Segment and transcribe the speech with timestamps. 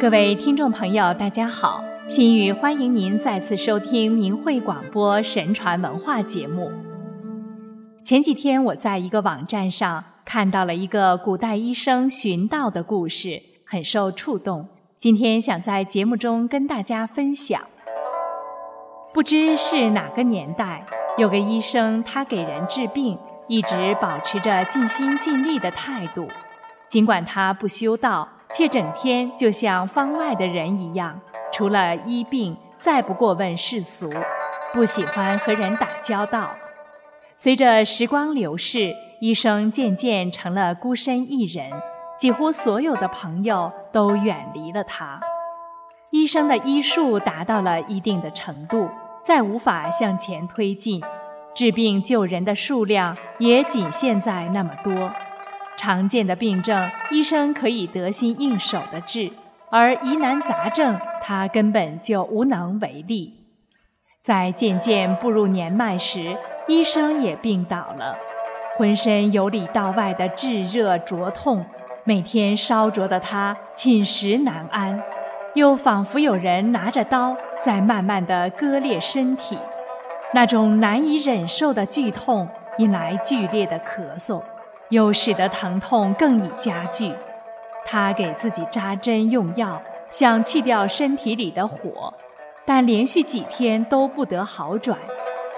[0.00, 1.82] 各位听众朋友，大家好！
[2.06, 6.70] 心雨欢迎您再次收听明慧广播神传文化节目。
[8.04, 14.68] 前几天我在一个网站上看到了一个古代医生寻道的故事，很受触动。
[14.96, 17.60] 今天想在节目中跟大家分享。
[19.12, 20.86] 不知是哪个年代，
[21.16, 23.18] 有个医生，他给人治病，
[23.48, 26.28] 一直保持着尽心尽力的态度，
[26.88, 28.28] 尽管他不修道。
[28.52, 31.20] 却整天就像方外的人一样，
[31.52, 34.10] 除了医病，再不过问世俗，
[34.72, 36.50] 不喜欢和人打交道。
[37.36, 41.70] 随着时光流逝，医生渐渐成了孤身一人，
[42.18, 45.20] 几乎所有的朋友都远离了他。
[46.10, 48.88] 医生的医术达到了一定的程度，
[49.22, 51.02] 再无法向前推进，
[51.54, 55.12] 治病救人的数量也仅限在那么多。
[55.78, 59.30] 常见的病症，医生可以得心应手的治；
[59.70, 63.32] 而疑难杂症，他根本就无能为力。
[64.20, 68.18] 在渐渐步入年迈时，医生也病倒了，
[68.76, 71.64] 浑身由里到外的炙热灼痛，
[72.02, 75.00] 每天烧灼的他寝食难安，
[75.54, 79.56] 又仿佛有人拿着刀在慢慢的割裂身体，
[80.34, 84.42] 那种难以忍受的剧痛，引来剧烈的咳嗽。
[84.90, 87.12] 又使得疼痛更已加剧，
[87.86, 92.14] 他给自己扎针用药，想去掉身体里的火，
[92.64, 94.98] 但连续几天都不得好转，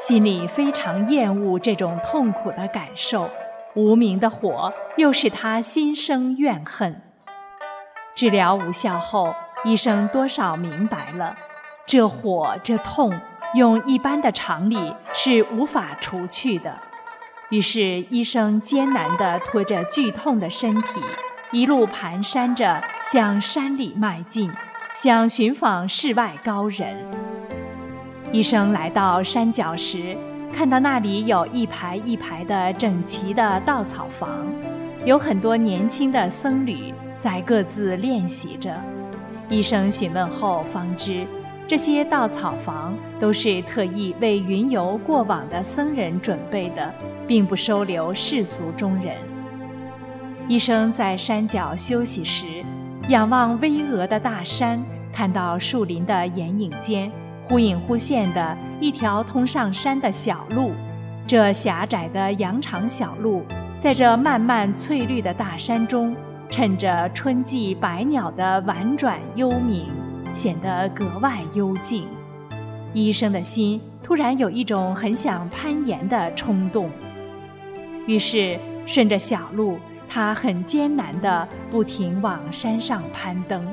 [0.00, 3.28] 心里非常厌恶这种痛苦的感受，
[3.74, 7.00] 无名的火又使他心生怨恨。
[8.16, 11.36] 治疗无效后，医生多少明白了，
[11.86, 13.12] 这火这痛，
[13.54, 16.76] 用一般的常理是无法除去的。
[17.50, 21.00] 于是，医生艰难地拖着剧痛的身体，
[21.50, 24.48] 一路蹒跚着向山里迈进，
[24.94, 26.96] 想寻访世外高人。
[28.30, 30.16] 医生来到山脚时，
[30.54, 34.46] 看到那里有一排一排的整齐的稻草房，
[35.04, 38.72] 有很多年轻的僧侣在各自练习着。
[39.48, 41.26] 医生询问后方知，
[41.70, 46.92] 这些稻草房都是特意为云游过往的僧人准备的。
[47.28, 49.14] 并不收留世俗中人。
[50.48, 52.44] 医生在山脚休息时，
[53.08, 54.82] 仰望巍峨的大山，
[55.12, 57.08] 看到树林的掩影间，
[57.48, 60.72] 忽隐忽现的一条通上山的小路。
[61.24, 63.44] 这狭窄的羊肠小路，
[63.78, 66.16] 在这漫漫翠绿的大山中，
[66.48, 69.86] 衬着春季百鸟的婉转幽鸣，
[70.34, 72.04] 显得格外幽静。
[72.92, 76.90] 医生的心突然有一种很想攀岩的冲动。
[78.06, 83.64] 于是，顺着小路，他很艰难地不停往山上攀登。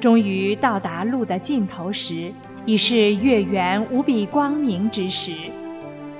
[0.00, 2.32] 终于到达路的尽头时，
[2.64, 5.32] 已是月圆无比光明之时。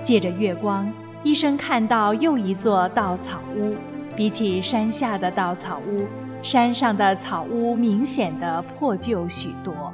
[0.02, 3.74] 借着月光，医生看到又一座稻草屋。
[4.16, 6.04] 比起山下的稻草屋，
[6.42, 9.92] 山上的草屋明显的破旧许多。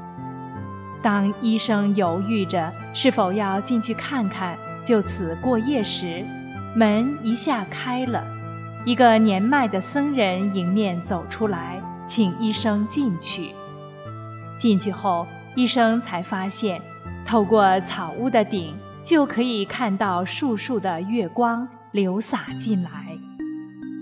[1.02, 6.24] 当医生犹豫着是否要进去看看，就此过夜时，
[6.74, 8.24] 门一下开了，
[8.84, 13.50] 一个年迈的僧人迎面走出来，请医生进去。
[14.56, 16.80] 进去后，医生才发现，
[17.26, 23.03] 透过草屋的顶就可以看到树树的月光流洒进来。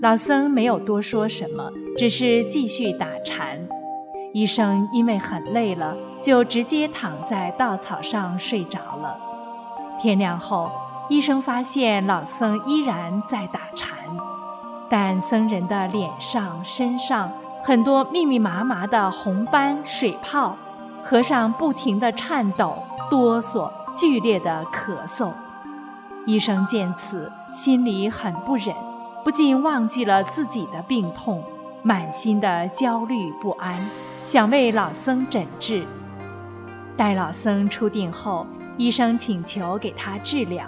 [0.03, 3.57] 老僧没有多说什么，只是继续打禅。
[4.33, 9.17] 医生因为很累了，就直接躺在稻草上睡着了。
[10.01, 10.69] 天亮后。
[11.09, 13.89] 医生发现老僧依然在打禅，
[14.89, 17.31] 但僧人的脸上、身上
[17.63, 20.57] 很多密密麻麻的红斑、水泡，
[21.03, 22.77] 和尚不停地颤抖、
[23.09, 25.31] 哆嗦、剧烈的咳嗽。
[26.25, 28.73] 医生见此，心里很不忍，
[29.23, 31.41] 不禁忘记了自己的病痛，
[31.81, 33.73] 满心的焦虑不安，
[34.25, 35.83] 想为老僧诊治。
[36.97, 40.65] 待老僧出定后，医生请求给他治疗。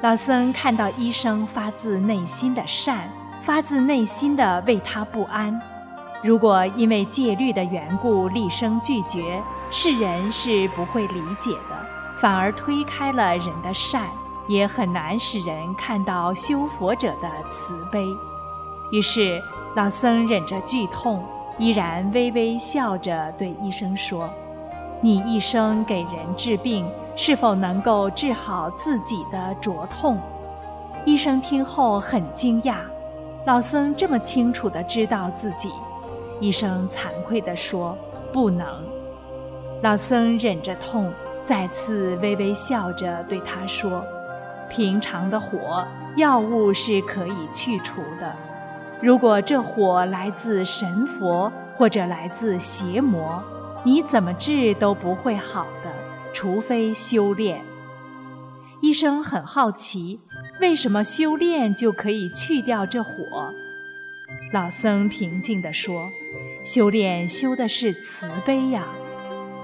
[0.00, 3.06] 老僧看到医生发自内心的善，
[3.42, 5.60] 发自内心的为他不安。
[6.22, 11.86] 如果因为戒律的缘故厉声拒绝，世人是不会理解的，
[12.18, 14.06] 反而推开了人的善，
[14.48, 18.04] 也很难使人看到修佛者的慈悲。
[18.90, 19.40] 于是
[19.76, 21.24] 老僧忍着剧痛，
[21.58, 24.28] 依然微微笑着对医生说
[25.00, 26.84] ：“你一生给人治病。”
[27.20, 30.16] 是否能够治好自己的灼痛？
[31.04, 32.76] 医生听后很惊讶，
[33.44, 35.68] 老僧这么清楚地知道自己。
[36.38, 37.98] 医生惭愧地说
[38.32, 38.64] ：“不能。
[39.82, 41.12] 老僧忍着痛，
[41.44, 44.00] 再次微微笑着对他说
[44.68, 45.86] ：“平常的火，
[46.16, 48.34] 药物是可以去除的。
[49.00, 53.42] 如果这火来自神佛或者来自邪魔，
[53.84, 55.92] 你怎么治都不会好的，
[56.32, 57.62] 除非修炼。”
[58.80, 60.20] 医生很好奇，
[60.60, 63.10] 为什么修炼就可以去掉这火？
[64.52, 66.08] 老僧平静地说
[66.64, 68.84] ：“修炼修的是慈悲呀，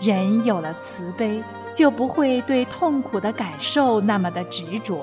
[0.00, 1.42] 人有了慈悲，
[1.74, 5.02] 就不会对痛苦的感受那么的执着；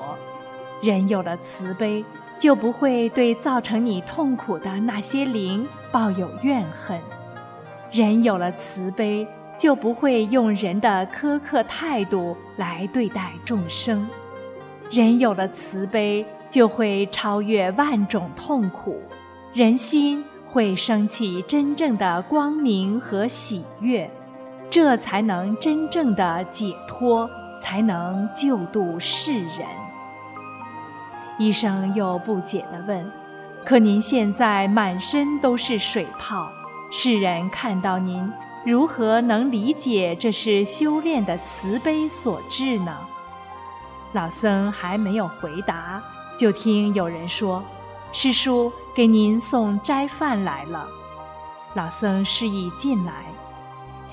[0.82, 2.04] 人有了慈悲，
[2.38, 6.98] 就不会对造成你痛苦的那些灵抱有怨恨；
[7.92, 9.26] 人有了慈悲。”
[9.58, 14.08] 就不会用人的苛刻态度来对待众生。
[14.90, 19.00] 人有了慈悲，就会超越万种痛苦，
[19.52, 24.10] 人心会升起真正的光明和喜悦，
[24.72, 27.28] 这才能真正的解脱，
[27.60, 29.68] 才能救度世人。
[31.38, 33.12] 医生又不解地问
[33.66, 36.48] ：“可您现在满身都是水泡，
[36.90, 38.32] 世人看到您。”
[38.64, 42.96] 如何能理解这是修炼的慈悲所致呢？
[44.12, 46.02] 老僧还没有回答，
[46.38, 47.62] 就听有人说
[48.10, 50.88] ：“师叔给您送斋饭来了。”
[51.76, 53.26] 老僧示意进来。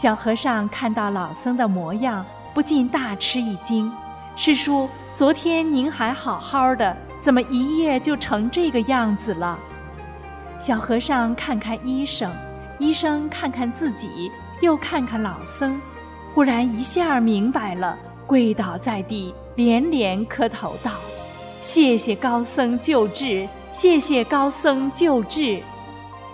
[0.02, 3.92] 小和尚看到老僧的模样，不禁大吃一惊
[4.34, 9.60] ：“师叔，昨天您还好好的，怎么一夜就成这个样子了？”
[10.58, 12.32] 小和尚看看医生。
[12.80, 14.32] 医生看看自己，
[14.62, 15.78] 又看看老僧，
[16.34, 20.94] 忽然一下明白了，跪倒在地，连连磕头道
[21.60, 25.62] ：“谢谢高僧救治，谢谢高僧救治。”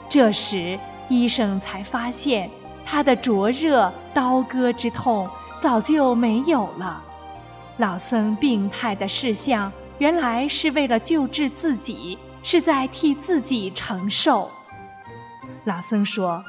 [0.08, 0.78] 这时，
[1.10, 2.48] 医生才发现
[2.86, 5.28] 他的灼热刀割之痛
[5.60, 7.02] 早就没有了。
[7.78, 14.50] 老僧病态的事相，原来是为了救治自己，是在替自己承受。
[15.66, 16.42] 老僧说：“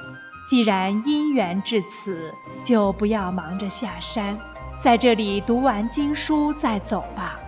[0.49, 4.39] 既然因缘至此，就不要忙着下山，
[4.79, 7.41] 在这里读完经书再走吧。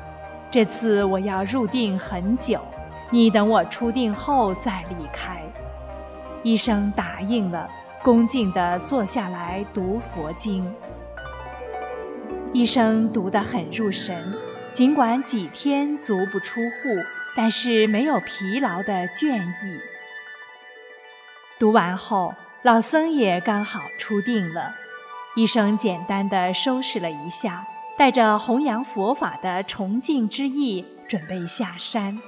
[0.51, 2.59] 这次我要入定很久，
[3.11, 5.41] 你等我出定后再离开。”
[6.43, 7.69] 医生答应了，
[8.03, 10.73] 恭敬地坐下来读佛经。
[12.53, 14.35] 医生读得很入神，
[14.73, 16.89] 尽管几天足不出户，
[17.37, 19.81] 但是没有疲劳的倦意。
[21.59, 24.75] 读完后，老僧也刚好出定了。
[25.35, 27.67] 医生简单的收拾了一下，
[27.99, 32.19] 带着弘扬佛法的崇敬之意，准备下山。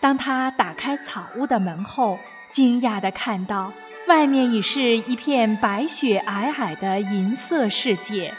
[0.00, 2.18] 当他打开草屋的门后，
[2.52, 3.72] 惊讶地看到
[4.08, 8.32] 外面已是一片白雪皑皑的银色世界，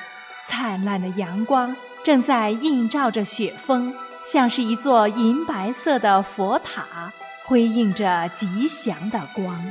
[0.43, 3.93] 灿烂的阳光正在映照着雪峰，
[4.25, 7.13] 像是一座银白色的佛塔，
[7.45, 9.63] 辉映着吉祥的光。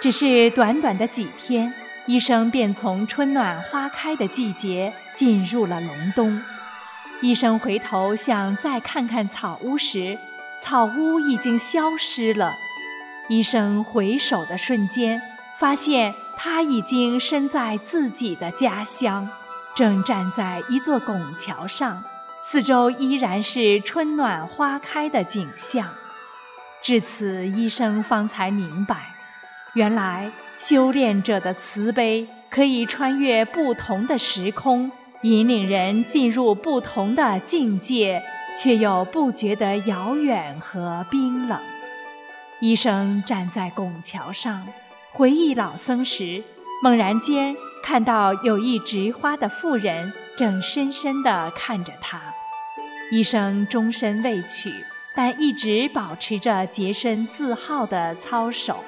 [0.00, 1.72] 只是短短的几天，
[2.06, 6.42] 医生便从春暖花开的季节进入了隆冬。
[7.20, 10.18] 医生回头想再看看草屋时，
[10.60, 12.56] 草屋已经消失了。
[13.32, 15.18] 医生回首的瞬间，
[15.58, 19.26] 发现他已经身在自己的家乡，
[19.74, 22.04] 正站在一座拱桥上，
[22.42, 25.88] 四周依然是春暖花开的景象。
[26.82, 29.14] 至此，医生方才明白。
[29.72, 38.22] 原来修炼者的慈悲可以穿越不同的时空，引领人进入不同的境界，
[38.58, 41.58] 却又不觉得遥远和冰冷。
[42.62, 44.64] 医生站在拱桥上，
[45.10, 46.44] 回忆老僧时，
[46.80, 52.20] 猛然间看到有一植花的妇人正深深地看着他。
[53.10, 54.72] 医生终身未娶，
[55.16, 58.84] 但一直保持着洁身自好的操守。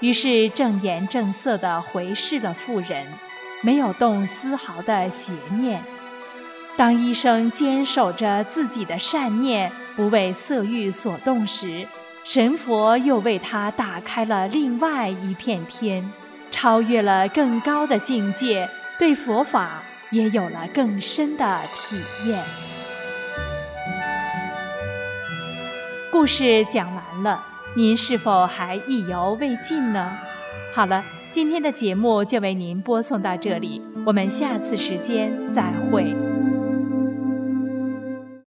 [0.00, 3.06] 于是正颜正色地回视了妇人，
[3.60, 5.80] 没有动丝毫的邪念。
[6.76, 11.86] 当医生坚守着自己的善念，不为色欲所动时，
[12.24, 16.08] 神佛又为他打开了另外一片天，
[16.52, 21.96] 超越了更高的境界，对佛法也有了更深的体
[22.28, 22.40] 验。
[26.12, 27.44] 故事讲完了。
[27.74, 30.16] 您是否还意犹未尽呢？
[30.72, 36.14] 好了，今天的节目就为您播送到这里，我们下次时间再会。